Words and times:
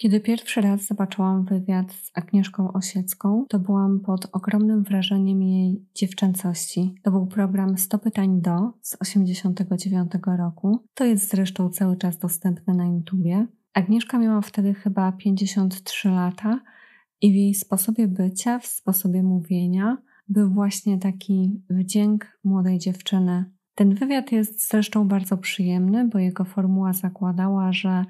Kiedy 0.00 0.20
pierwszy 0.20 0.60
raz 0.60 0.86
zobaczyłam 0.86 1.44
wywiad 1.44 1.92
z 1.92 2.10
Agnieszką 2.14 2.72
Osiecką, 2.72 3.44
to 3.48 3.58
byłam 3.58 4.00
pod 4.00 4.28
ogromnym 4.32 4.82
wrażeniem 4.82 5.42
jej 5.42 5.84
dziewczęcości. 5.94 6.94
To 7.02 7.10
był 7.10 7.26
program 7.26 7.78
100 7.78 7.98
pytań 7.98 8.40
do 8.40 8.72
z 8.82 8.96
89 9.00 10.12
roku. 10.38 10.84
To 10.94 11.04
jest 11.04 11.30
zresztą 11.30 11.70
cały 11.70 11.96
czas 11.96 12.18
dostępne 12.18 12.74
na 12.74 12.86
YouTubie. 12.86 13.46
Agnieszka 13.74 14.18
miała 14.18 14.40
wtedy 14.40 14.74
chyba 14.74 15.12
53 15.12 16.08
lata 16.08 16.60
i 17.20 17.32
w 17.32 17.34
jej 17.34 17.54
sposobie 17.54 18.08
bycia, 18.08 18.58
w 18.58 18.66
sposobie 18.66 19.22
mówienia 19.22 19.98
był 20.28 20.50
właśnie 20.50 20.98
taki 20.98 21.62
wdzięk 21.70 22.38
młodej 22.44 22.78
dziewczyny. 22.78 23.44
Ten 23.74 23.94
wywiad 23.94 24.32
jest 24.32 24.70
zresztą 24.70 25.08
bardzo 25.08 25.36
przyjemny, 25.36 26.08
bo 26.08 26.18
jego 26.18 26.44
formuła 26.44 26.92
zakładała, 26.92 27.72
że 27.72 28.04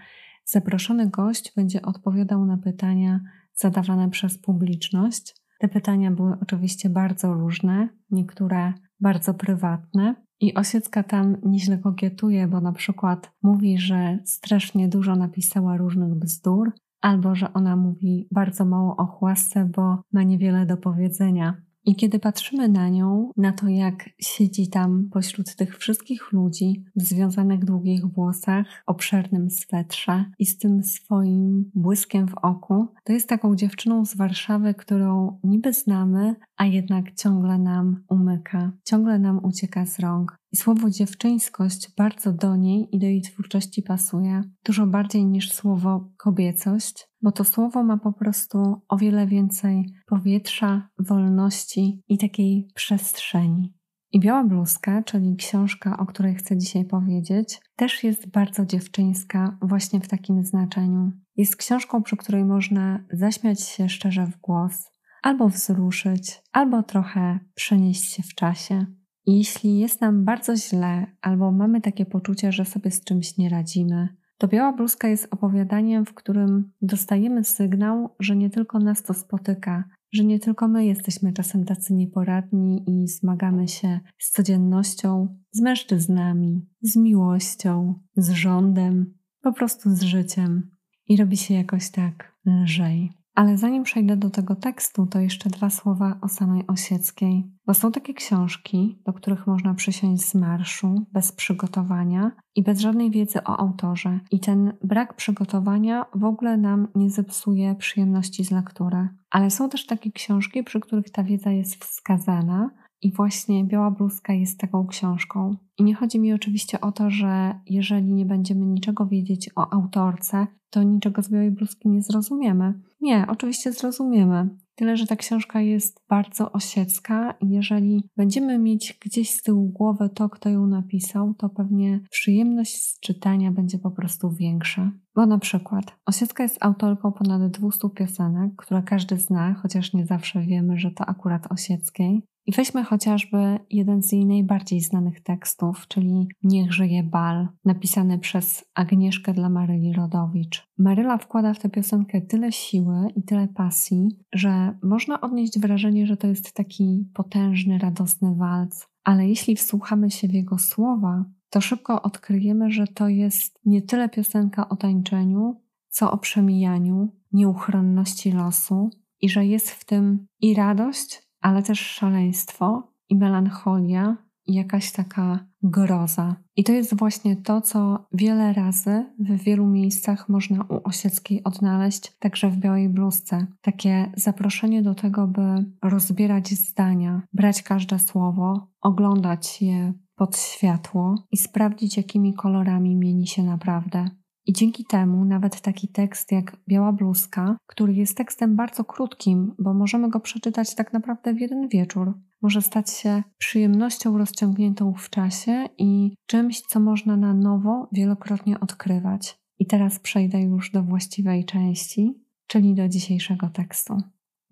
Zaproszony 0.50 1.10
gość 1.10 1.52
będzie 1.56 1.82
odpowiadał 1.82 2.46
na 2.46 2.56
pytania 2.56 3.20
zadawane 3.54 4.10
przez 4.10 4.38
publiczność. 4.38 5.34
Te 5.60 5.68
pytania 5.68 6.10
były 6.10 6.36
oczywiście 6.42 6.90
bardzo 6.90 7.34
różne, 7.34 7.88
niektóre 8.10 8.72
bardzo 9.00 9.34
prywatne. 9.34 10.14
I 10.40 10.54
Osiecka 10.54 11.02
tam 11.02 11.36
nieźle 11.42 11.78
kokietuje, 11.78 12.48
bo 12.48 12.60
na 12.60 12.72
przykład 12.72 13.32
mówi, 13.42 13.78
że 13.78 14.18
strasznie 14.24 14.88
dużo 14.88 15.16
napisała 15.16 15.76
różnych 15.76 16.14
bzdur, 16.14 16.72
albo 17.00 17.34
że 17.34 17.52
ona 17.52 17.76
mówi 17.76 18.28
bardzo 18.30 18.64
mało 18.64 18.96
o 18.96 19.06
chłasce, 19.06 19.64
bo 19.64 20.02
ma 20.12 20.22
niewiele 20.22 20.66
do 20.66 20.76
powiedzenia. 20.76 21.62
I 21.88 21.96
kiedy 21.96 22.18
patrzymy 22.18 22.68
na 22.68 22.88
nią, 22.88 23.32
na 23.36 23.52
to 23.52 23.68
jak 23.68 24.10
siedzi 24.20 24.68
tam 24.68 25.08
pośród 25.12 25.56
tych 25.56 25.78
wszystkich 25.78 26.32
ludzi 26.32 26.84
w 26.96 27.02
związanych 27.02 27.64
długich 27.64 28.06
włosach, 28.06 28.66
obszernym 28.86 29.50
swetrze 29.50 30.24
i 30.38 30.46
z 30.46 30.58
tym 30.58 30.82
swoim 30.82 31.70
błyskiem 31.74 32.28
w 32.28 32.34
oku, 32.34 32.86
to 33.04 33.12
jest 33.12 33.28
taką 33.28 33.56
dziewczyną 33.56 34.04
z 34.04 34.16
Warszawy, 34.16 34.74
którą 34.74 35.38
niby 35.44 35.72
znamy, 35.72 36.34
a 36.56 36.66
jednak 36.66 37.14
ciągle 37.14 37.58
nam 37.58 38.04
umyka, 38.08 38.37
ciągle 38.84 39.18
nam 39.18 39.44
ucieka 39.44 39.86
z 39.86 39.98
rąk. 39.98 40.36
I 40.52 40.56
słowo 40.56 40.90
dziewczyńskość 40.90 41.94
bardzo 41.96 42.32
do 42.32 42.56
niej 42.56 42.88
i 42.92 42.98
do 42.98 43.06
jej 43.06 43.22
twórczości 43.22 43.82
pasuje, 43.82 44.42
dużo 44.64 44.86
bardziej 44.86 45.26
niż 45.26 45.52
słowo 45.52 46.10
kobiecość, 46.16 47.08
bo 47.22 47.32
to 47.32 47.44
słowo 47.44 47.84
ma 47.84 47.98
po 47.98 48.12
prostu 48.12 48.58
o 48.88 48.96
wiele 48.96 49.26
więcej 49.26 49.84
powietrza, 50.06 50.88
wolności 50.98 52.02
i 52.08 52.18
takiej 52.18 52.68
przestrzeni. 52.74 53.74
I 54.12 54.20
Biała 54.20 54.44
Bluzka, 54.44 55.02
czyli 55.02 55.36
książka, 55.36 55.98
o 55.98 56.06
której 56.06 56.34
chcę 56.34 56.58
dzisiaj 56.58 56.84
powiedzieć, 56.84 57.60
też 57.76 58.04
jest 58.04 58.30
bardzo 58.30 58.66
dziewczyńska 58.66 59.58
właśnie 59.62 60.00
w 60.00 60.08
takim 60.08 60.44
znaczeniu. 60.44 61.12
Jest 61.36 61.56
książką, 61.56 62.02
przy 62.02 62.16
której 62.16 62.44
można 62.44 63.04
zaśmiać 63.12 63.60
się 63.60 63.88
szczerze 63.88 64.26
w 64.26 64.40
głos, 64.40 64.90
albo 65.22 65.48
wzruszyć, 65.48 66.42
albo 66.52 66.82
trochę 66.82 67.40
przenieść 67.54 68.12
się 68.12 68.22
w 68.22 68.34
czasie. 68.34 68.86
Jeśli 69.26 69.78
jest 69.78 70.00
nam 70.00 70.24
bardzo 70.24 70.56
źle, 70.56 71.06
albo 71.22 71.52
mamy 71.52 71.80
takie 71.80 72.06
poczucie, 72.06 72.52
że 72.52 72.64
sobie 72.64 72.90
z 72.90 73.04
czymś 73.04 73.38
nie 73.38 73.48
radzimy, 73.48 74.08
to 74.38 74.48
Biała 74.48 74.72
Bluzka 74.72 75.08
jest 75.08 75.28
opowiadaniem, 75.30 76.06
w 76.06 76.14
którym 76.14 76.72
dostajemy 76.82 77.44
sygnał, 77.44 78.14
że 78.20 78.36
nie 78.36 78.50
tylko 78.50 78.78
nas 78.78 79.02
to 79.02 79.14
spotyka, 79.14 79.84
że 80.12 80.24
nie 80.24 80.38
tylko 80.38 80.68
my 80.68 80.86
jesteśmy 80.86 81.32
czasem 81.32 81.64
tacy 81.64 81.94
nieporadni 81.94 82.84
i 82.86 83.08
zmagamy 83.08 83.68
się 83.68 84.00
z 84.18 84.30
codziennością, 84.30 85.38
z 85.52 85.60
mężczyznami, 85.60 86.66
z 86.82 86.96
miłością, 86.96 87.94
z 88.16 88.30
rządem, 88.30 89.14
po 89.42 89.52
prostu 89.52 89.90
z 89.90 90.02
życiem 90.02 90.70
i 91.08 91.16
robi 91.16 91.36
się 91.36 91.54
jakoś 91.54 91.90
tak 91.90 92.36
lżej. 92.46 93.17
Ale 93.38 93.56
zanim 93.56 93.82
przejdę 93.82 94.16
do 94.16 94.30
tego 94.30 94.54
tekstu, 94.56 95.06
to 95.06 95.20
jeszcze 95.20 95.50
dwa 95.50 95.70
słowa 95.70 96.18
o 96.20 96.28
samej 96.28 96.66
Osieckiej. 96.66 97.44
Bo 97.66 97.74
są 97.74 97.92
takie 97.92 98.14
książki, 98.14 99.02
do 99.06 99.12
których 99.12 99.46
można 99.46 99.74
przysiąść 99.74 100.24
z 100.24 100.34
marszu, 100.34 101.06
bez 101.12 101.32
przygotowania 101.32 102.32
i 102.56 102.62
bez 102.62 102.80
żadnej 102.80 103.10
wiedzy 103.10 103.38
o 103.44 103.60
autorze. 103.60 104.20
I 104.30 104.40
ten 104.40 104.72
brak 104.84 105.14
przygotowania 105.16 106.04
w 106.14 106.24
ogóle 106.24 106.56
nam 106.56 106.88
nie 106.94 107.10
zepsuje 107.10 107.74
przyjemności 107.74 108.44
z 108.44 108.50
lektury. 108.50 109.08
Ale 109.30 109.50
są 109.50 109.68
też 109.68 109.86
takie 109.86 110.12
książki, 110.12 110.64
przy 110.64 110.80
których 110.80 111.10
ta 111.10 111.22
wiedza 111.24 111.50
jest 111.50 111.84
wskazana, 111.84 112.70
i 113.02 113.12
właśnie 113.12 113.64
Biała 113.64 113.90
Bluzka 113.90 114.32
jest 114.32 114.60
taką 114.60 114.86
książką. 114.86 115.56
I 115.78 115.84
nie 115.84 115.94
chodzi 115.94 116.20
mi 116.20 116.32
oczywiście 116.32 116.80
o 116.80 116.92
to, 116.92 117.10
że 117.10 117.60
jeżeli 117.66 118.12
nie 118.12 118.26
będziemy 118.26 118.66
niczego 118.66 119.06
wiedzieć 119.06 119.50
o 119.56 119.72
autorce, 119.72 120.46
to 120.70 120.82
niczego 120.82 121.22
z 121.22 121.30
Białej 121.30 121.50
Bluzki 121.50 121.88
nie 121.88 122.02
zrozumiemy. 122.02 122.74
Nie, 123.00 123.26
oczywiście 123.28 123.72
zrozumiemy. 123.72 124.48
Tyle, 124.74 124.96
że 124.96 125.06
ta 125.06 125.16
książka 125.16 125.60
jest 125.60 126.04
bardzo 126.08 126.52
osiecka 126.52 127.34
i 127.40 127.48
jeżeli 127.48 128.04
będziemy 128.16 128.58
mieć 128.58 128.98
gdzieś 129.00 129.30
z 129.30 129.42
tyłu 129.42 129.68
głowy 129.68 130.10
to, 130.14 130.28
kto 130.28 130.48
ją 130.48 130.66
napisał, 130.66 131.34
to 131.34 131.48
pewnie 131.48 132.00
przyjemność 132.10 132.82
z 132.82 133.00
czytania 133.00 133.52
będzie 133.52 133.78
po 133.78 133.90
prostu 133.90 134.30
większa. 134.30 134.92
Bo 135.14 135.26
na 135.26 135.38
przykład 135.38 135.84
Osiecka 136.06 136.42
jest 136.42 136.64
autorką 136.64 137.12
ponad 137.12 137.50
200 137.50 137.88
piosenek, 137.90 138.52
które 138.56 138.82
każdy 138.82 139.16
zna, 139.16 139.54
chociaż 139.54 139.92
nie 139.92 140.06
zawsze 140.06 140.42
wiemy, 140.42 140.78
że 140.78 140.90
to 140.90 141.04
akurat 141.04 141.52
Osieckiej. 141.52 142.22
I 142.48 142.52
weźmy 142.52 142.84
chociażby 142.84 143.58
jeden 143.70 144.02
z 144.02 144.12
jej 144.12 144.26
najbardziej 144.26 144.80
znanych 144.80 145.20
tekstów, 145.20 145.88
czyli 145.88 146.28
Niech 146.42 146.72
żyje 146.72 147.02
bal, 147.02 147.48
napisany 147.64 148.18
przez 148.18 148.64
Agnieszkę 148.74 149.34
dla 149.34 149.48
Maryli 149.48 149.92
Rodowicz. 149.92 150.66
Maryla 150.78 151.18
wkłada 151.18 151.54
w 151.54 151.58
tę 151.58 151.70
piosenkę 151.70 152.20
tyle 152.20 152.52
siły 152.52 153.08
i 153.16 153.22
tyle 153.22 153.48
pasji, 153.48 154.08
że 154.32 154.78
można 154.82 155.20
odnieść 155.20 155.58
wrażenie, 155.58 156.06
że 156.06 156.16
to 156.16 156.26
jest 156.26 156.52
taki 156.52 157.10
potężny, 157.14 157.78
radosny 157.78 158.34
walc. 158.34 158.86
Ale 159.04 159.28
jeśli 159.28 159.56
wsłuchamy 159.56 160.10
się 160.10 160.28
w 160.28 160.32
jego 160.32 160.58
słowa, 160.58 161.24
to 161.50 161.60
szybko 161.60 162.02
odkryjemy, 162.02 162.70
że 162.70 162.86
to 162.86 163.08
jest 163.08 163.60
nie 163.64 163.82
tyle 163.82 164.08
piosenka 164.08 164.68
o 164.68 164.76
tańczeniu, 164.76 165.60
co 165.88 166.12
o 166.12 166.18
przemijaniu, 166.18 167.08
nieuchronności 167.32 168.32
losu 168.32 168.90
i 169.20 169.28
że 169.28 169.46
jest 169.46 169.70
w 169.70 169.84
tym 169.84 170.26
i 170.40 170.54
radość, 170.54 171.27
ale 171.40 171.62
też 171.62 171.80
szaleństwo 171.80 172.92
i 173.08 173.16
melancholia 173.16 174.16
i 174.46 174.54
jakaś 174.54 174.92
taka 174.92 175.46
groza. 175.62 176.36
I 176.56 176.64
to 176.64 176.72
jest 176.72 176.96
właśnie 176.96 177.36
to, 177.36 177.60
co 177.60 178.06
wiele 178.12 178.52
razy 178.52 179.06
w 179.18 179.42
wielu 179.42 179.66
miejscach 179.66 180.28
można 180.28 180.64
u 180.64 180.88
Osieckiej 180.88 181.44
odnaleźć, 181.44 182.16
także 182.18 182.50
w 182.50 182.56
białej 182.56 182.88
bluzce. 182.88 183.46
Takie 183.60 184.12
zaproszenie 184.16 184.82
do 184.82 184.94
tego, 184.94 185.26
by 185.26 185.64
rozbierać 185.82 186.48
zdania, 186.48 187.22
brać 187.32 187.62
każde 187.62 187.98
słowo, 187.98 188.68
oglądać 188.80 189.62
je 189.62 189.92
pod 190.16 190.38
światło 190.38 191.14
i 191.30 191.36
sprawdzić, 191.36 191.96
jakimi 191.96 192.34
kolorami 192.34 192.96
mieni 192.96 193.26
się 193.26 193.42
naprawdę. 193.42 194.10
I 194.48 194.52
dzięki 194.52 194.84
temu 194.84 195.24
nawet 195.24 195.60
taki 195.60 195.88
tekst 195.88 196.32
jak 196.32 196.56
Biała 196.68 196.92
bluzka, 196.92 197.56
który 197.66 197.94
jest 197.94 198.16
tekstem 198.16 198.56
bardzo 198.56 198.84
krótkim, 198.84 199.54
bo 199.58 199.74
możemy 199.74 200.10
go 200.10 200.20
przeczytać 200.20 200.74
tak 200.74 200.92
naprawdę 200.92 201.34
w 201.34 201.40
jeden 201.40 201.68
wieczór, 201.68 202.14
może 202.42 202.62
stać 202.62 202.90
się 202.90 203.22
przyjemnością 203.38 204.18
rozciągniętą 204.18 204.94
w 204.94 205.10
czasie 205.10 205.68
i 205.78 206.14
czymś, 206.26 206.60
co 206.60 206.80
można 206.80 207.16
na 207.16 207.34
nowo 207.34 207.88
wielokrotnie 207.92 208.60
odkrywać. 208.60 209.38
I 209.58 209.66
teraz 209.66 209.98
przejdę 209.98 210.42
już 210.42 210.70
do 210.70 210.82
właściwej 210.82 211.44
części, 211.44 212.14
czyli 212.46 212.74
do 212.74 212.88
dzisiejszego 212.88 213.48
tekstu. 213.48 213.96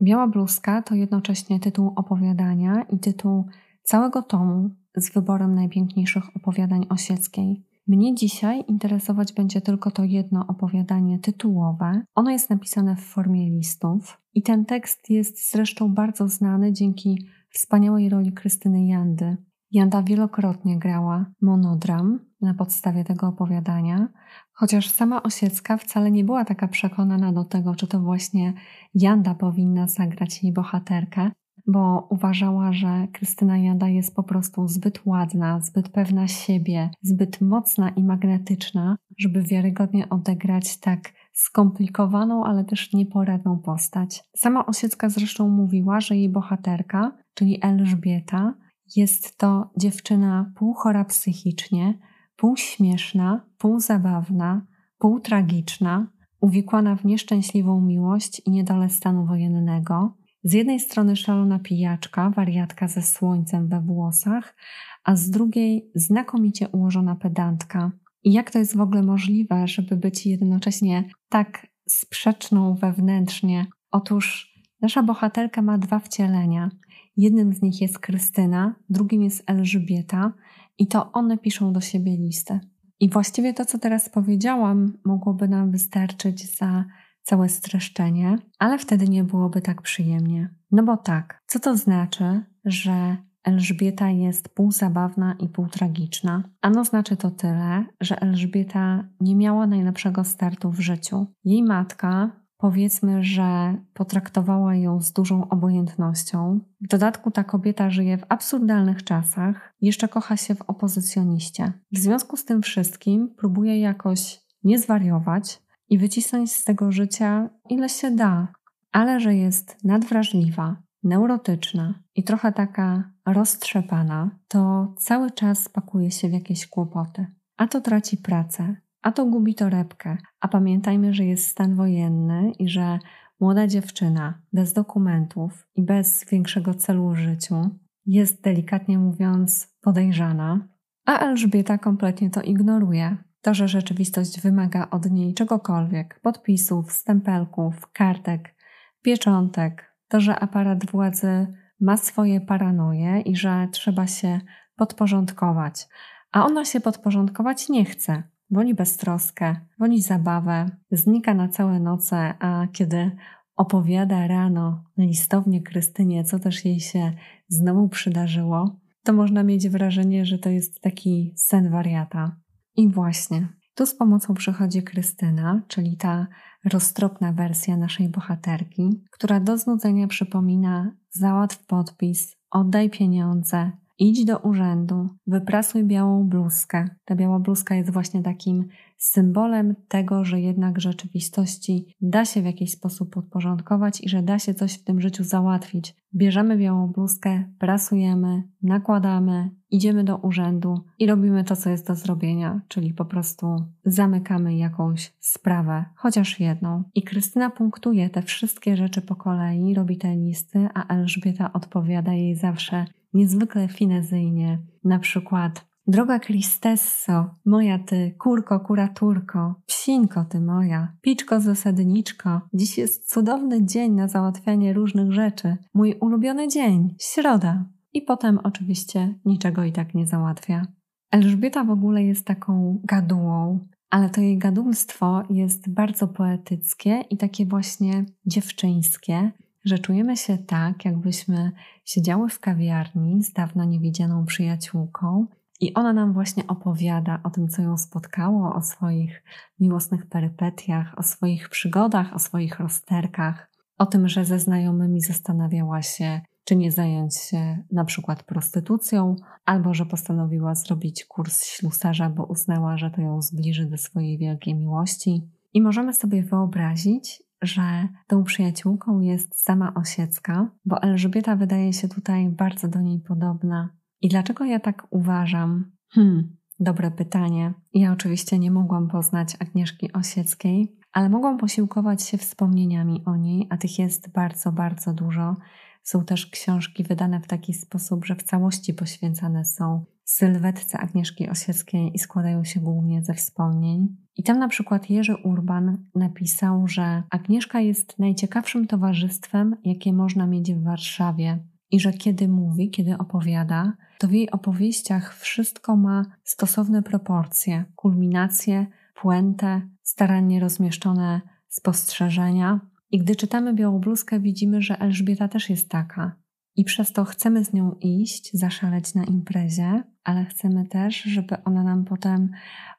Biała 0.03 0.29
bluzka 0.29 0.83
to 0.83 0.95
jednocześnie 0.95 1.61
tytuł 1.61 1.93
opowiadania 1.97 2.83
i 2.93 2.99
tytuł 2.99 3.47
całego 3.83 4.23
tomu 4.23 4.71
z 4.97 5.13
wyborem 5.13 5.55
najpiękniejszych 5.55 6.37
opowiadań 6.37 6.87
Osieckiej. 6.89 7.76
Mnie 7.89 8.15
dzisiaj 8.15 8.65
interesować 8.69 9.33
będzie 9.33 9.61
tylko 9.61 9.91
to 9.91 10.05
jedno 10.05 10.47
opowiadanie 10.47 11.19
tytułowe. 11.19 12.03
Ono 12.15 12.31
jest 12.31 12.51
napisane 12.51 12.97
w 12.97 13.01
formie 13.01 13.51
listów 13.51 14.21
i 14.35 14.43
ten 14.43 14.65
tekst 14.65 15.11
jest 15.11 15.51
zresztą 15.53 15.95
bardzo 15.95 16.29
znany 16.29 16.73
dzięki 16.73 17.27
wspaniałej 17.51 18.09
roli 18.09 18.33
Krystyny 18.33 18.87
Jandy. 18.87 19.37
Janda 19.71 20.03
wielokrotnie 20.03 20.79
grała 20.79 21.27
monodram 21.41 22.21
na 22.41 22.55
podstawie 22.55 23.05
tego 23.05 23.29
opowiadania, 23.29 24.09
chociaż 24.53 24.91
sama 24.91 25.23
Osiecka 25.23 25.77
wcale 25.77 26.11
nie 26.11 26.25
była 26.25 26.45
taka 26.45 26.69
przekonana 26.69 27.33
do 27.33 27.45
tego, 27.45 27.75
czy 27.75 27.87
to 27.87 28.01
właśnie 28.01 28.53
Janda 28.95 29.35
powinna 29.35 29.89
zagrać 29.89 30.43
jej 30.43 30.53
bohaterkę, 30.53 31.31
bo 31.67 32.07
uważała, 32.11 32.73
że 32.73 33.09
Krystyna 33.13 33.59
Janda 33.59 33.89
jest 33.89 34.15
po 34.15 34.23
prostu 34.23 34.69
zbyt 34.69 35.07
ładna, 35.07 35.61
zbyt 35.61 35.89
pewna 35.89 36.29
siebie, 36.29 36.91
zbyt 37.03 37.41
mocna 37.41 37.91
i 37.91 38.03
magnetyczna, 38.03 38.97
żeby 39.19 39.43
wiarygodnie 39.43 40.09
odegrać 40.09 40.81
tak 40.81 41.13
skomplikowaną, 41.33 42.45
ale 42.45 42.65
też 42.65 42.93
nieporadną 42.93 43.59
postać. 43.59 44.25
Sama 44.37 44.67
Osiecka 44.67 45.09
zresztą 45.09 45.49
mówiła, 45.49 46.01
że 46.01 46.17
jej 46.17 46.29
bohaterka, 46.29 47.13
czyli 47.35 47.59
Elżbieta, 47.63 48.55
jest 48.97 49.39
to 49.39 49.71
dziewczyna 49.79 50.53
półchora 50.57 51.05
psychicznie, 51.05 51.99
pół 52.37 52.57
śmieszna, 52.57 53.47
pół 53.59 53.81
zabawna, 53.81 54.67
pół 54.99 55.21
tragiczna, 55.21 56.07
uwikłana 56.41 56.97
w 56.97 57.05
nieszczęśliwą 57.05 57.81
miłość 57.81 58.43
i 58.47 58.51
niedolę 58.51 58.89
stanu 58.89 59.27
wojennego. 59.27 60.17
Z 60.47 60.53
jednej 60.53 60.81
strony 60.81 61.17
szalona 61.17 61.59
pijaczka, 61.59 62.31
wariatka 62.31 62.89
ze 62.89 63.03
słońcem 63.03 63.69
we 63.69 63.81
włosach, 63.81 64.57
a 65.05 65.17
z 65.17 65.31
drugiej 65.31 65.91
znakomicie 65.95 66.69
ułożona 66.69 67.17
pedantka. 67.17 67.91
I 68.25 68.33
jak 68.33 68.51
to 68.51 68.59
jest 68.59 68.77
w 68.77 68.81
ogóle 68.81 69.03
możliwe, 69.03 69.69
żeby 69.69 69.97
być 69.97 70.27
jednocześnie 70.27 71.05
tak 71.29 71.67
sprzeczną 71.89 72.75
wewnętrznie? 72.75 73.67
Otóż 73.91 74.55
nasza 74.81 75.03
bohaterka 75.03 75.63
ma 75.63 75.79
dwa 75.79 75.99
wcielenia. 75.99 76.71
Jednym 77.17 77.53
z 77.53 77.63
nich 77.63 77.81
jest 77.81 77.99
Krystyna, 77.99 78.75
drugim 78.91 79.23
jest 79.23 79.51
Elżbieta, 79.51 80.33
i 80.79 80.87
to 80.87 81.13
one 81.13 81.39
piszą 81.39 81.73
do 81.73 81.81
siebie 81.81 82.17
listy. 82.17 82.61
I 83.01 83.11
właściwie 83.11 83.55
to, 83.55 83.65
co 83.65 83.79
teraz 83.79 84.09
powiedziałam, 84.09 84.99
mogłoby 85.05 85.49
nam 85.49 85.71
wystarczyć 85.71 86.57
za 86.57 86.85
całe 87.27 87.49
streszczenie, 87.49 88.39
ale 88.59 88.79
wtedy 88.79 89.09
nie 89.09 89.25
byłoby 89.25 89.61
tak 89.61 89.83
przyjemnie. 89.83 90.55
No 90.71 90.83
bo 90.83 90.97
tak, 90.97 91.43
co 91.47 91.61
to 91.61 91.77
znaczy, 91.77 92.43
że 92.65 93.17
Elżbieta 93.45 94.11
jest 94.11 94.49
półzabawna 94.49 95.35
i 95.41 95.49
półtragiczna? 95.49 96.43
Ano 96.61 96.85
znaczy 96.85 97.17
to 97.17 97.31
tyle, 97.31 97.85
że 98.01 98.21
Elżbieta 98.21 99.05
nie 99.21 99.37
miała 99.37 99.67
najlepszego 99.67 100.25
startu 100.25 100.71
w 100.71 100.81
życiu. 100.81 101.27
Jej 101.45 101.63
matka 101.63 102.31
powiedzmy, 102.59 103.25
że 103.25 103.77
potraktowała 103.95 104.75
ją 104.75 105.01
z 105.01 105.13
dużą 105.13 105.49
obojętnością. 105.49 106.61
W 106.81 106.89
dodatku 106.89 107.31
ta 107.31 107.45
kobieta 107.45 107.91
żyje 107.91 108.19
w 108.19 108.27
absurdalnych 108.29 109.05
czasach, 109.05 109.75
jeszcze 109.81 110.09
kocha 110.09 110.37
się 110.37 110.55
w 110.55 110.63
opozycjoniście. 110.63 111.73
W 111.93 111.99
związku 111.99 112.37
z 112.37 112.45
tym 112.45 112.63
wszystkim 112.63 113.35
próbuje 113.39 113.81
jakoś 113.81 114.41
nie 114.65 114.79
zwariować 114.79 115.66
i 115.89 115.99
wycisnąć 115.99 116.53
z 116.53 116.65
tego 116.65 116.93
życia 116.93 117.51
ile 117.71 117.89
się 117.89 118.11
da, 118.11 118.49
ale 118.93 119.21
że 119.21 119.35
jest 119.35 119.85
nadwrażliwa, 119.85 120.77
neurotyczna 121.03 121.95
i 122.15 122.25
trochę 122.25 122.53
taka 122.53 123.13
roztrzepana, 123.27 124.31
to 124.49 124.95
cały 124.99 125.31
czas 125.31 125.69
pakuje 125.69 126.11
się 126.11 126.29
w 126.29 126.33
jakieś 126.33 126.67
kłopoty. 126.67 127.27
A 127.57 127.67
to 127.69 127.81
traci 127.81 128.17
pracę, 128.17 128.77
a 129.03 129.13
to 129.13 129.27
gubi 129.27 129.55
torebkę. 129.55 130.17
A 130.41 130.49
pamiętajmy, 130.49 131.15
że 131.15 131.25
jest 131.25 131.49
stan 131.49 131.75
wojenny 131.75 132.53
i 132.59 132.69
że 132.69 132.99
młoda 133.41 133.67
dziewczyna 133.67 134.43
bez 134.53 134.73
dokumentów 134.73 135.67
i 135.75 135.83
bez 135.83 136.25
większego 136.31 136.75
celu 136.75 137.11
w 137.11 137.17
życiu 137.17 137.71
jest 138.07 138.43
delikatnie 138.43 138.99
mówiąc 138.99 139.77
podejrzana, 139.81 140.69
a 141.05 141.19
Elżbieta 141.19 141.79
kompletnie 141.79 142.31
to 142.31 142.43
ignoruje. 142.43 143.17
To, 143.47 143.55
że 143.55 143.69
rzeczywistość 143.69 144.41
wymaga 144.41 144.91
od 144.91 145.11
niej 145.11 145.35
czegokolwiek 145.35 146.21
podpisów, 146.21 146.93
stempelków, 146.93 147.93
kartek, 147.93 148.55
pieczątek, 149.03 149.97
to, 150.09 150.21
że 150.21 150.41
aparat 150.41 150.87
władzy 150.87 151.47
ma 151.81 151.97
swoje 151.97 152.41
paranoje 152.41 153.21
i 153.21 153.37
że 153.37 153.69
trzeba 153.73 154.07
się 154.07 154.41
podporządkować, 154.77 155.89
a 156.33 156.47
ona 156.47 156.65
się 156.65 156.81
podporządkować 156.81 157.69
nie 157.69 157.85
chce. 157.85 158.23
Woli 158.51 158.75
beztroskę, 158.75 159.57
woli 159.79 160.03
zabawę, 160.03 160.67
znika 160.91 161.35
na 161.35 161.49
całe 161.49 161.81
noce, 161.81 162.35
a 162.41 162.67
kiedy 162.73 163.11
opowiada 163.57 164.27
rano 164.27 164.85
listownie 164.99 165.63
Krystynie, 165.63 166.25
co 166.25 166.39
też 166.39 166.65
jej 166.65 166.81
się 166.81 167.13
znowu 167.49 167.89
przydarzyło, 167.89 168.81
to 169.03 169.13
można 169.13 169.43
mieć 169.43 169.69
wrażenie, 169.69 170.27
że 170.27 170.39
to 170.39 170.51
jest 170.51 170.81
taki 170.81 171.33
sen 171.37 171.71
wariata. 171.71 172.46
I 172.77 172.89
właśnie, 172.89 173.49
tu 173.75 173.87
z 173.87 173.95
pomocą 173.95 174.35
przychodzi 174.35 174.83
Krystyna, 174.83 175.63
czyli 175.69 175.97
ta 175.97 176.27
roztropna 176.65 177.33
wersja 177.33 177.77
naszej 177.77 178.09
bohaterki, 178.09 179.05
która 179.11 179.41
do 179.41 179.59
znudzenia 179.59 180.07
przypomina 180.07 180.93
załatw 181.11 181.67
podpis, 181.67 182.37
oddaj 182.51 182.91
pieniądze, 182.91 183.71
idź 183.99 184.25
do 184.25 184.39
urzędu, 184.39 185.09
wyprasuj 185.27 185.85
białą 185.85 186.29
bluzkę. 186.29 186.89
Ta 187.05 187.15
biała 187.17 187.39
bluzka 187.39 187.75
jest 187.75 187.91
właśnie 187.91 188.23
takim 188.23 188.65
symbolem 188.97 189.75
tego, 189.89 190.25
że 190.25 190.41
jednak 190.41 190.81
rzeczywistości 190.81 191.95
da 192.01 192.25
się 192.25 192.43
w 192.43 192.45
jakiś 192.45 192.73
sposób 192.73 193.11
podporządkować 193.11 194.01
i 194.01 194.09
że 194.09 194.23
da 194.23 194.39
się 194.39 194.55
coś 194.55 194.75
w 194.75 194.85
tym 194.85 195.01
życiu 195.01 195.25
załatwić. 195.25 195.97
Bierzemy 196.15 196.57
białą 196.57 196.93
bluzkę, 196.93 197.45
prasujemy, 197.59 198.43
nakładamy, 198.63 199.51
idziemy 199.71 200.05
do 200.05 200.17
urzędu 200.17 200.81
i 200.99 201.07
robimy 201.07 201.45
to, 201.45 201.57
co 201.57 201.71
jest 201.71 201.87
do 201.87 201.95
zrobienia, 201.95 202.61
czyli 202.69 202.95
po 202.95 203.05
prostu 203.05 203.47
zamykamy 203.85 204.57
jakąś 204.57 205.13
sprawę, 205.21 205.85
chociaż 205.95 206.41
jedną. 206.41 206.83
I 206.95 207.03
Krystyna 207.03 207.51
punktuje 207.51 208.11
te 208.11 208.23
wszystkie 208.23 208.77
rzeczy 208.77 209.03
po 209.03 209.17
kolei, 209.17 209.75
robi 209.75 209.99
te 209.99 210.17
listy, 210.17 210.69
a 210.75 210.95
Elżbieta 210.95 211.53
odpowiada 211.53 212.13
jej 212.13 212.35
zawsze 212.37 212.87
niezwykle 213.17 213.69
finezyjnie. 213.69 214.59
Na 214.85 214.99
przykład 214.99 215.65
Droga 215.89 216.19
Kristesso, 216.19 217.35
moja 217.45 217.79
ty, 217.79 218.15
kurko, 218.19 218.61
kuraturko, 218.61 219.55
psinko 219.67 220.25
ty 220.25 220.41
moja, 220.41 220.93
piczko 221.01 221.41
zasadniczko, 221.41 222.41
dziś 222.55 222.79
jest 222.79 223.13
cudowny 223.13 223.67
dzień 223.67 223.93
na 223.93 224.09
załatwianie 224.09 224.73
różnych 224.73 225.13
rzeczy. 225.13 225.57
Mój 225.75 225.95
ulubiony 226.01 226.49
dzień, 226.49 226.95
środa. 227.01 227.65
I 227.93 228.03
potem 228.03 228.39
oczywiście 228.43 229.15
niczego 229.25 229.65
i 229.65 229.73
tak 229.73 229.95
nie 229.95 230.07
załatwia. 230.07 230.67
Elżbieta 231.11 231.65
w 231.65 231.71
ogóle 231.71 232.05
jest 232.05 232.27
taką 232.27 232.81
gadułą, 232.85 233.59
ale 233.91 234.11
to 234.11 234.21
jej 234.21 234.39
gadulstwo 234.39 235.23
jest 235.31 235.71
bardzo 235.71 236.09
poetyckie 236.09 237.01
i 237.11 237.17
takie 237.17 237.47
właśnie 237.47 238.05
dziewczyńskie, 238.27 239.33
że 239.67 239.79
czujemy 239.79 240.17
się 240.17 240.39
tak, 240.39 240.85
jakbyśmy 240.85 241.53
siedziały 241.85 242.29
w 242.29 242.41
kawiarni 242.41 243.23
z 243.23 243.33
dawno 243.33 243.65
niewidzianą 243.65 244.27
przyjaciółką 244.27 245.27
i 245.61 245.75
ona 245.75 245.93
nam 245.93 246.13
właśnie 246.13 246.47
opowiada 246.47 247.21
o 247.25 247.31
tym, 247.31 247.49
co 247.49 247.63
ją 247.63 247.77
spotkało, 247.77 248.55
o 248.55 248.63
swoich 248.63 249.23
miłosnych 249.61 250.07
perypetiach, 250.07 250.99
o 250.99 251.03
swoich 251.03 251.49
przygodach, 251.49 252.15
o 252.15 252.19
swoich 252.19 252.61
rozterkach, 252.61 253.51
o 253.79 253.87
tym, 253.87 254.09
że 254.09 254.25
ze 254.25 254.39
znajomymi 254.39 255.01
zastanawiała 255.01 255.83
się, 255.83 256.21
czy 256.45 256.57
nie 256.57 256.73
zająć 256.73 257.17
się 257.17 257.63
na 257.73 257.85
przykład 257.85 258.23
prostytucją, 258.23 259.17
albo 259.45 259.75
że 259.75 259.87
postanowiła 259.87 260.55
zrobić 260.55 261.05
kurs 261.05 261.45
ślusarza, 261.45 262.11
bo 262.11 262.25
uznała, 262.25 262.79
że 262.79 262.91
to 262.91 263.01
ją 263.01 263.23
zbliży 263.23 263.67
do 263.67 263.79
swojej 263.79 264.19
wielkiej 264.19 264.55
miłości. 264.55 265.23
I 265.55 265.63
możemy 265.63 265.95
sobie 265.95 266.23
wyobrazić, 266.23 267.23
że 267.43 267.89
tą 268.07 268.25
przyjaciółką 268.25 269.01
jest 269.01 269.43
sama 269.45 269.75
Osiecka, 269.75 270.51
bo 270.65 270.83
Elżbieta 270.83 271.37
wydaje 271.37 271.73
się 271.73 271.89
tutaj 271.89 272.29
bardzo 272.29 272.69
do 272.69 272.81
niej 272.81 273.01
podobna. 273.01 273.77
I 274.03 274.09
dlaczego 274.09 274.45
ja 274.45 274.61
tak 274.61 274.87
uważam? 274.91 275.73
Hmm, 275.89 276.37
dobre 276.61 276.91
pytanie. 276.91 277.55
Ja 277.75 277.93
oczywiście 277.93 278.39
nie 278.39 278.51
mogłam 278.51 278.89
poznać 278.89 279.37
Agnieszki 279.41 279.93
Osieckiej, 279.93 280.77
ale 280.93 281.09
mogłam 281.09 281.39
posiłkować 281.39 282.03
się 282.03 282.19
wspomnieniami 282.19 283.03
o 283.07 283.17
niej, 283.17 283.47
a 283.51 283.57
tych 283.57 283.79
jest 283.79 284.13
bardzo, 284.13 284.53
bardzo 284.53 284.93
dużo. 284.93 285.37
Są 285.83 286.05
też 286.05 286.27
książki 286.27 286.85
wydane 286.85 287.21
w 287.21 287.27
taki 287.27 287.55
sposób, 287.55 288.05
że 288.05 288.17
w 288.17 288.23
całości 288.23 288.75
poświęcane 288.75 289.45
są 289.45 289.85
sylwetce 290.07 290.79
Agnieszki 290.79 291.29
Osieckiej 291.29 291.91
i 291.95 291.99
składają 291.99 292.45
się 292.45 292.61
głównie 292.61 293.05
ze 293.05 293.15
wspomnień. 293.15 293.97
I 294.17 294.23
tam 294.23 294.39
na 294.39 294.49
przykład 294.49 294.91
Jerzy 294.91 295.17
Urban 295.25 295.85
napisał, 295.95 296.69
że 296.69 297.03
Agnieszka 297.11 297.61
jest 297.61 297.99
najciekawszym 297.99 298.67
towarzystwem, 298.67 299.57
jakie 299.65 299.93
można 299.93 300.27
mieć 300.27 300.55
w 300.55 300.65
Warszawie. 300.65 301.39
I 301.71 301.81
że 301.81 301.93
kiedy 301.93 302.29
mówi, 302.29 302.71
kiedy 302.71 302.99
opowiada, 302.99 303.73
to 303.99 304.09
w 304.09 304.13
jej 304.13 304.31
opowieściach 304.31 305.17
wszystko 305.17 305.77
ma 305.77 306.05
stosowne 306.25 306.83
proporcje, 306.83 307.65
kulminacje, 307.77 308.67
puentę, 308.95 309.61
starannie 309.83 310.41
rozmieszczone 310.41 311.21
spostrzeżenia. 311.49 312.61
I 312.91 312.99
gdy 312.99 313.17
czytamy 313.17 313.55
Białą 313.55 313.81
widzimy, 314.21 314.63
że 314.63 314.81
Elżbieta 314.81 315.29
też 315.29 315.51
jest 315.51 315.69
taka. 315.69 316.17
I 316.57 316.65
przez 316.65 316.93
to 316.93 317.05
chcemy 317.05 317.45
z 317.45 317.53
nią 317.53 317.77
iść, 317.81 318.31
zaszaleć 318.33 318.95
na 318.95 319.05
imprezie, 319.05 319.83
ale 320.05 320.25
chcemy 320.25 320.67
też, 320.67 321.03
żeby 321.03 321.43
ona 321.45 321.65
nam 321.65 321.85
potem 321.85 322.31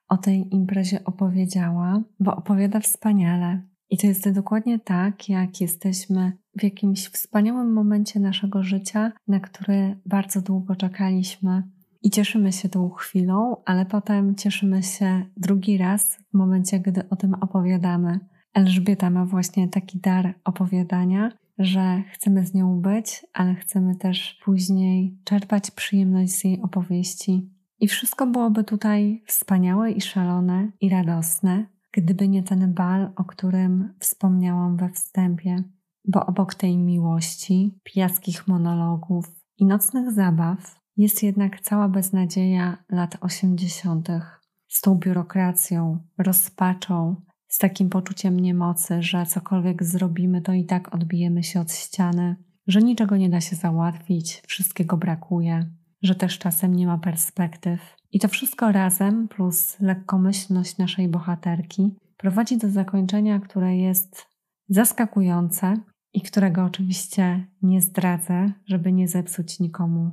o 0.09 0.17
tej 0.17 0.55
imprezie 0.55 1.03
opowiedziała, 1.03 2.01
bo 2.19 2.35
opowiada 2.35 2.79
wspaniale. 2.79 3.61
I 3.89 3.97
to 3.97 4.07
jest 4.07 4.29
dokładnie 4.29 4.79
tak, 4.79 5.29
jak 5.29 5.61
jesteśmy 5.61 6.31
w 6.59 6.63
jakimś 6.63 7.07
wspaniałym 7.07 7.73
momencie 7.73 8.19
naszego 8.19 8.63
życia, 8.63 9.11
na 9.27 9.39
który 9.39 9.97
bardzo 10.05 10.41
długo 10.41 10.75
czekaliśmy. 10.75 11.63
I 12.01 12.09
cieszymy 12.09 12.51
się 12.51 12.69
tą 12.69 12.89
chwilą, 12.89 13.55
ale 13.65 13.85
potem 13.85 14.35
cieszymy 14.35 14.83
się 14.83 15.25
drugi 15.37 15.77
raz 15.77 16.17
w 16.33 16.33
momencie, 16.33 16.79
gdy 16.79 17.09
o 17.09 17.15
tym 17.15 17.33
opowiadamy. 17.33 18.19
Elżbieta 18.53 19.09
ma 19.09 19.25
właśnie 19.25 19.67
taki 19.67 19.99
dar 19.99 20.33
opowiadania, 20.43 21.31
że 21.59 22.03
chcemy 22.13 22.45
z 22.45 22.53
nią 22.53 22.81
być, 22.81 23.25
ale 23.33 23.55
chcemy 23.55 23.95
też 23.95 24.39
później 24.45 25.17
czerpać 25.23 25.71
przyjemność 25.71 26.33
z 26.33 26.43
jej 26.43 26.61
opowieści. 26.61 27.49
I 27.79 27.87
wszystko 27.87 28.27
byłoby 28.27 28.63
tutaj 28.63 29.23
wspaniałe 29.25 29.91
i 29.91 30.01
szalone 30.01 30.71
i 30.81 30.89
radosne, 30.89 31.65
gdyby 31.91 32.27
nie 32.27 32.43
ten 32.43 32.73
bal, 32.73 33.11
o 33.15 33.23
którym 33.23 33.93
wspomniałam 33.99 34.77
we 34.77 34.89
wstępie, 34.89 35.63
bo 36.05 36.25
obok 36.25 36.55
tej 36.55 36.77
miłości, 36.77 37.79
pijackich 37.83 38.47
monologów 38.47 39.25
i 39.57 39.65
nocnych 39.65 40.11
zabaw 40.11 40.79
jest 40.97 41.23
jednak 41.23 41.61
cała 41.61 41.89
beznadzieja 41.89 42.77
lat 42.89 43.17
osiemdziesiątych 43.21 44.41
z 44.67 44.81
tą 44.81 44.95
biurokracją, 44.95 45.99
rozpaczą, 46.17 47.15
z 47.47 47.57
takim 47.57 47.89
poczuciem 47.89 48.39
niemocy, 48.39 49.03
że 49.03 49.25
cokolwiek 49.25 49.83
zrobimy, 49.83 50.41
to 50.41 50.53
i 50.53 50.65
tak 50.65 50.95
odbijemy 50.95 51.43
się 51.43 51.59
od 51.59 51.71
ściany, 51.71 52.35
że 52.67 52.81
niczego 52.81 53.17
nie 53.17 53.29
da 53.29 53.41
się 53.41 53.55
załatwić, 53.55 54.41
wszystkiego 54.47 54.97
brakuje, 54.97 55.69
że 56.01 56.15
też 56.15 56.39
czasem 56.39 56.75
nie 56.75 56.87
ma 56.87 56.97
perspektyw. 56.97 57.95
I 58.11 58.19
to 58.19 58.27
wszystko 58.27 58.71
razem, 58.71 59.27
plus 59.27 59.79
lekkomyślność 59.79 60.77
naszej 60.77 61.07
bohaterki, 61.07 61.95
prowadzi 62.17 62.57
do 62.57 62.69
zakończenia, 62.69 63.39
które 63.39 63.77
jest 63.77 64.25
zaskakujące 64.69 65.77
i 66.13 66.21
którego 66.21 66.63
oczywiście 66.63 67.47
nie 67.61 67.81
zdradzę, 67.81 68.51
żeby 68.65 68.93
nie 68.93 69.07
zepsuć 69.07 69.59
nikomu 69.59 70.11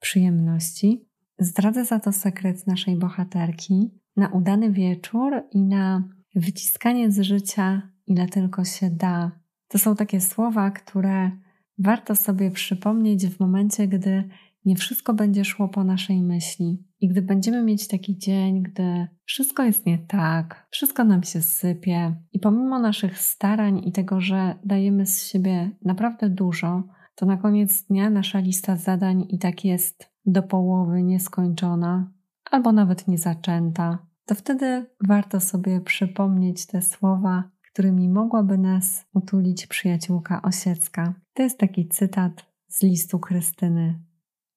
przyjemności. 0.00 1.08
Zdradzę 1.38 1.84
za 1.84 2.00
to 2.00 2.12
sekret 2.12 2.66
naszej 2.66 2.96
bohaterki 2.96 3.90
na 4.16 4.28
udany 4.28 4.72
wieczór 4.72 5.42
i 5.52 5.62
na 5.62 6.15
wyciskanie 6.36 7.10
z 7.12 7.20
życia, 7.20 7.82
ile 8.06 8.26
tylko 8.26 8.64
się 8.64 8.90
da. 8.90 9.30
To 9.68 9.78
są 9.78 9.96
takie 9.96 10.20
słowa, 10.20 10.70
które 10.70 11.30
warto 11.78 12.16
sobie 12.16 12.50
przypomnieć 12.50 13.26
w 13.26 13.40
momencie, 13.40 13.88
gdy 13.88 14.28
nie 14.64 14.76
wszystko 14.76 15.14
będzie 15.14 15.44
szło 15.44 15.68
po 15.68 15.84
naszej 15.84 16.22
myśli. 16.22 16.84
I 17.00 17.08
gdy 17.08 17.22
będziemy 17.22 17.62
mieć 17.62 17.88
taki 17.88 18.18
dzień, 18.18 18.62
gdy 18.62 19.06
wszystko 19.24 19.62
jest 19.62 19.86
nie 19.86 19.98
tak, 19.98 20.66
wszystko 20.70 21.04
nam 21.04 21.22
się 21.22 21.42
sypie, 21.42 22.14
i 22.32 22.38
pomimo 22.38 22.78
naszych 22.78 23.18
starań 23.18 23.82
i 23.84 23.92
tego, 23.92 24.20
że 24.20 24.54
dajemy 24.64 25.06
z 25.06 25.26
siebie 25.26 25.70
naprawdę 25.84 26.30
dużo, 26.30 26.82
to 27.14 27.26
na 27.26 27.36
koniec 27.36 27.82
dnia 27.82 28.10
nasza 28.10 28.38
lista 28.38 28.76
zadań 28.76 29.26
i 29.28 29.38
tak 29.38 29.64
jest 29.64 30.10
do 30.26 30.42
połowy 30.42 31.02
nieskończona, 31.02 32.12
albo 32.50 32.72
nawet 32.72 33.08
niezaczęta, 33.08 34.06
to 34.26 34.34
wtedy 34.34 34.86
warto 35.06 35.40
sobie 35.40 35.80
przypomnieć 35.80 36.66
te 36.66 36.82
słowa, 36.82 37.50
którymi 37.72 38.08
mogłaby 38.08 38.58
nas 38.58 39.06
utulić 39.14 39.66
przyjaciółka 39.66 40.42
Osiecka. 40.42 41.14
To 41.34 41.42
jest 41.42 41.58
taki 41.58 41.88
cytat 41.88 42.46
z 42.68 42.82
listu 42.82 43.18
Krystyny. 43.18 43.98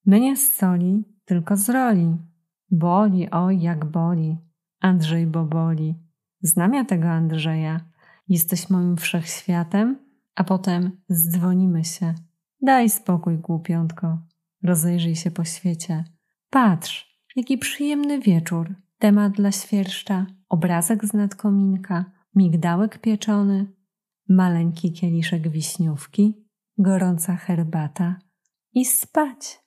My 0.06 0.20
nie 0.20 0.36
z 0.36 0.56
soli, 0.56 1.04
tylko 1.24 1.56
z 1.56 1.68
roli. 1.68 2.16
Boli, 2.70 3.30
oj, 3.30 3.60
jak 3.60 3.84
boli. 3.84 4.38
Andrzej 4.80 5.26
Boboli. 5.26 5.94
Znam 6.42 6.74
ja 6.74 6.84
tego 6.84 7.08
Andrzeja. 7.08 7.80
Jesteś 8.28 8.70
moim 8.70 8.96
wszechświatem, 8.96 9.98
a 10.34 10.44
potem 10.44 10.90
zdzwonimy 11.08 11.84
się. 11.84 12.14
Daj 12.62 12.90
spokój, 12.90 13.38
głupiątko. 13.38 14.18
Rozejrzyj 14.62 15.16
się 15.16 15.30
po 15.30 15.44
świecie. 15.44 16.04
Patrz, 16.50 17.20
jaki 17.36 17.58
przyjemny 17.58 18.20
wieczór. 18.20 18.74
Temat 19.00 19.32
dla 19.32 19.52
świerszcza, 19.52 20.26
obrazek 20.48 21.04
z 21.04 21.12
nadkominka, 21.12 22.04
migdałek 22.34 22.98
pieczony, 22.98 23.66
maleńki 24.28 24.92
kieliszek 24.92 25.48
wiśniówki, 25.48 26.46
gorąca 26.78 27.36
herbata 27.36 28.16
i 28.74 28.84
spać. 28.84 29.60